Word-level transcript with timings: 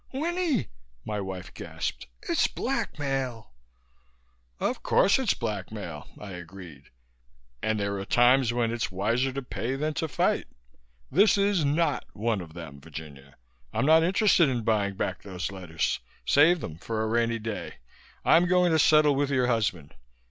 "Winnie!" 0.13 0.69
my 1.05 1.19
wife 1.21 1.53
gasped. 1.53 2.07
"It's 2.27 2.47
blackmail!" 2.47 3.51
"Of 4.59 4.81
course 4.81 5.19
it's 5.19 5.35
blackmail," 5.35 6.07
I 6.19 6.31
agreed, 6.31 6.89
"and 7.61 7.79
there 7.79 7.99
are 7.99 8.05
times 8.05 8.51
when 8.51 8.71
it's 8.71 8.91
wiser 8.91 9.31
to 9.31 9.43
pay 9.43 9.75
than 9.75 9.93
to 9.93 10.07
fight. 10.07 10.47
This 11.11 11.37
is 11.37 11.63
not 11.63 12.03
one 12.13 12.41
of 12.41 12.55
them. 12.55 12.81
Virginia, 12.81 13.35
I'm 13.71 13.85
not 13.85 14.01
interested 14.01 14.49
in 14.49 14.63
buying 14.63 14.95
back 14.95 15.21
those 15.21 15.51
letters. 15.51 15.99
Save 16.25 16.61
them 16.61 16.79
for 16.79 17.03
a 17.03 17.07
rainy 17.07 17.37
day. 17.37 17.75
I'm 18.25 18.47
going 18.47 18.71
to 18.71 18.79
settle 18.79 19.13
with 19.13 19.29
your 19.29 19.45
husband. 19.45 19.93